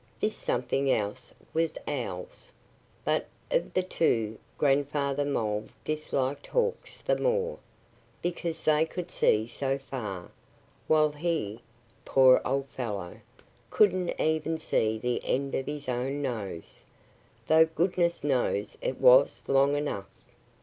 This 0.19 0.35
something 0.35 0.89
else 0.91 1.31
was 1.53 1.77
owls! 1.87 2.51
But 3.05 3.27
of 3.51 3.75
the 3.75 3.83
two, 3.83 4.39
Grandfather 4.57 5.23
Mole 5.25 5.65
disliked 5.83 6.47
hawks 6.47 6.97
the 6.97 7.19
more, 7.19 7.59
because 8.23 8.63
they 8.63 8.83
could 8.83 9.11
see 9.11 9.45
so 9.45 9.77
far, 9.77 10.31
while 10.87 11.11
he 11.11 11.61
(poor 12.03 12.41
old 12.43 12.65
fellow!) 12.69 13.19
couldn't 13.69 14.19
even 14.19 14.57
see 14.57 14.97
the 14.97 15.21
end 15.23 15.53
of 15.53 15.67
his 15.67 15.87
own 15.87 16.19
nose, 16.23 16.83
though 17.45 17.65
goodness 17.67 18.23
knows 18.23 18.79
it 18.81 18.99
was 18.99 19.43
long 19.47 19.75
enough! 19.75 20.09